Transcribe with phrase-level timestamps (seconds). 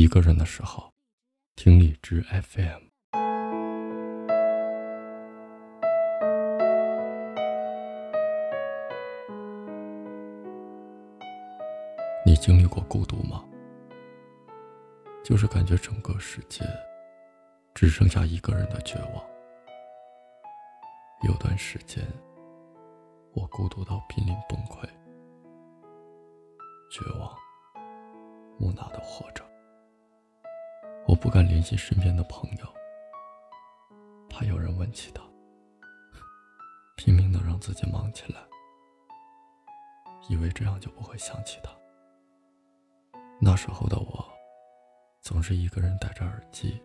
[0.00, 0.92] 一个人的时候，
[1.56, 2.78] 听荔枝 FM。
[12.24, 13.44] 你经历过孤独吗？
[15.24, 16.64] 就是感觉整个世界
[17.74, 19.14] 只剩下一个人的绝望。
[21.28, 22.06] 有段时间，
[23.34, 24.88] 我孤独到濒临崩溃，
[26.88, 27.36] 绝望，
[28.60, 29.47] 木讷的活着。
[31.20, 32.74] 不敢联系身边的朋友，
[34.30, 35.20] 怕有人问起他，
[36.96, 38.38] 拼命的让自己忙起来，
[40.28, 41.70] 以为这样就不会想起他。
[43.40, 44.24] 那时候的我，
[45.20, 46.80] 总是一个人戴着耳机，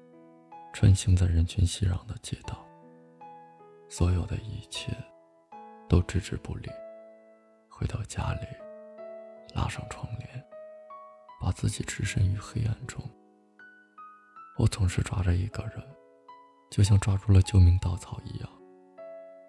[0.73, 2.65] 穿行在人群熙攘的街道。
[3.87, 4.91] 所有的一切，
[5.87, 6.69] 都置之不理。
[7.69, 8.47] 回到家里，
[9.53, 10.43] 拉上窗帘，
[11.39, 12.99] 把自己置身于黑暗中。
[14.55, 15.81] 我总是抓着一个人，
[16.69, 18.47] 就像抓住了救命稻草一样，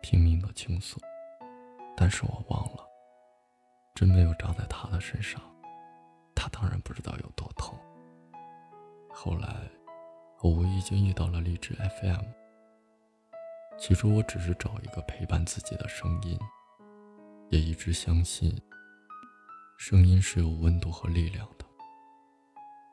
[0.01, 0.99] 拼命的倾诉。
[1.95, 2.87] 但是我忘了，
[3.95, 5.39] 针没有扎在他的身上，
[6.35, 7.79] 他当然不知道有多痛。
[9.13, 9.69] 后来，
[10.41, 12.23] 我无意间遇到了荔枝 FM。
[13.77, 16.39] 起初我只是找一个陪伴自己的声音，
[17.51, 18.57] 也一直相信，
[19.79, 21.65] 声音是有温度和力量的。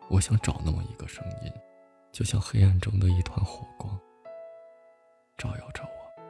[0.10, 1.52] 我想找那么一个声音。
[2.12, 3.98] 就像黑暗中的一团火光，
[5.38, 6.24] 照耀着我，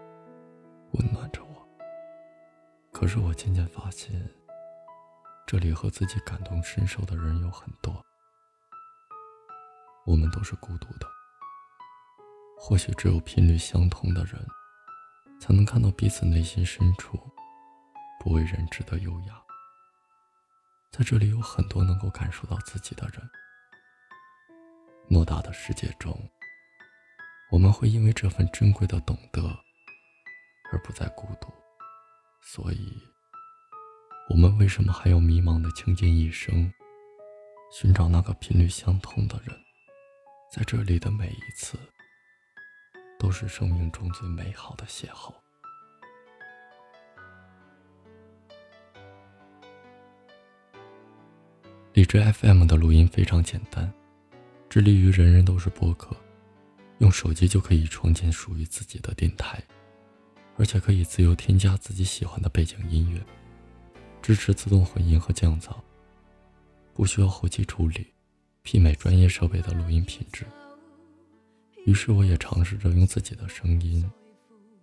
[0.99, 1.67] 温暖着我。
[2.93, 4.23] 可是我渐渐发现，
[5.47, 7.93] 这里和自己感同身受的人有很多。
[10.05, 11.07] 我们都是孤独的。
[12.59, 14.33] 或许只有频率相同的人，
[15.39, 17.17] 才能看到彼此内心深处
[18.19, 19.41] 不为人知的优雅。
[20.91, 23.27] 在这里有很多能够感受到自己的人。
[25.11, 26.17] 偌大的世界中，
[27.51, 29.41] 我们会因为这份珍贵的懂得，
[30.71, 31.49] 而不再孤独。
[32.41, 32.97] 所以，
[34.29, 36.71] 我们为什么还要迷茫的倾尽一生，
[37.73, 39.53] 寻找那个频率相同的人？
[40.49, 41.77] 在这里的每一次，
[43.19, 45.33] 都是生命中最美好的邂逅。
[51.91, 53.93] 理智 FM 的录音非常简单。
[54.71, 56.15] 致力于人人都是播客，
[56.99, 59.61] 用手机就可以创建属于自己的电台，
[60.55, 63.21] 而且可以自由添加自己喜欢的背景音乐，
[64.21, 65.75] 支持自动混音和降噪，
[66.93, 68.13] 不需要后期处理，
[68.63, 70.45] 媲美专业设备的录音品质。
[71.85, 74.09] 于是我也尝试着用自己的声音，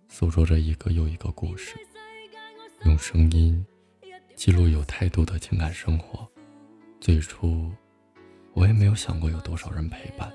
[0.07, 1.75] 诉说着一个又一个故事，
[2.85, 3.65] 用声音
[4.35, 6.27] 记录有态度的情感生活。
[7.01, 7.71] 最初。
[8.53, 10.31] 我也没有想过有多少人陪伴，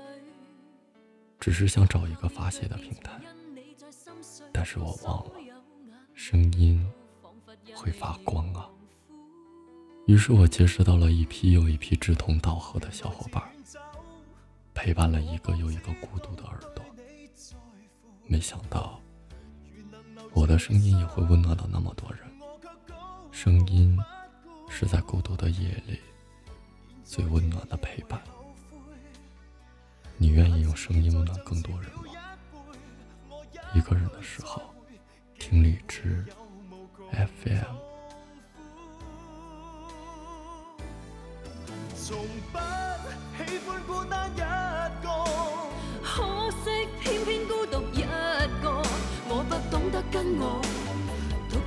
[1.39, 3.11] 只是想找一个发泄的平台。
[4.53, 5.31] 但是我忘了，
[6.13, 6.83] 声音
[7.75, 8.67] 会发光啊。
[10.07, 13.43] 于是我结识到了一批又一批志同道合的小伙伴，
[14.73, 16.83] 陪伴了一个又一个孤独的耳朵。
[18.27, 18.99] 没想到，
[20.33, 22.19] 我的声音也会温暖到那么多人。
[23.31, 23.97] 声音
[24.69, 25.99] 是在孤独的夜里。
[27.05, 28.19] 最温暖的陪伴，
[30.17, 32.03] 你愿意用声音温暖更多人吗？
[33.75, 34.59] 一个人的时候，
[35.37, 36.25] 听荔枝
[37.43, 37.75] FM。
[43.85, 44.64] 孤单